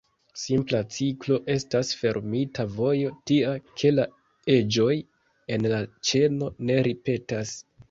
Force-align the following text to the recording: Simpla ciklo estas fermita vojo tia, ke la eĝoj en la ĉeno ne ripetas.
Simpla 0.43 0.77
ciklo 0.93 1.35
estas 1.55 1.91
fermita 1.99 2.65
vojo 2.79 3.13
tia, 3.33 3.53
ke 3.83 3.93
la 3.99 4.07
eĝoj 4.55 4.97
en 5.59 5.71
la 5.75 5.85
ĉeno 6.11 6.51
ne 6.67 6.83
ripetas. 6.91 7.57